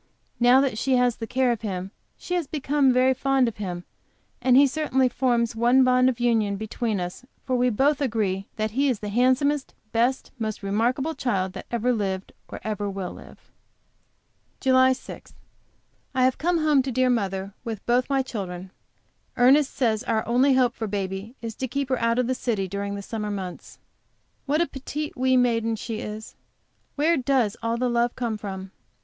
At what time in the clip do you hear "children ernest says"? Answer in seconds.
18.23-20.03